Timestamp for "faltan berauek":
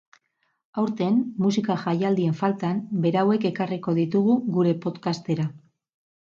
2.39-3.45